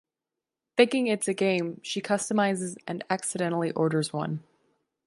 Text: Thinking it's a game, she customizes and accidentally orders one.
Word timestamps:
Thinking 0.77 1.05
it's 1.05 1.27
a 1.27 1.33
game, 1.35 1.79
she 1.83 2.01
customizes 2.01 2.75
and 2.87 3.03
accidentally 3.07 3.69
orders 3.73 4.11
one. 4.11 4.41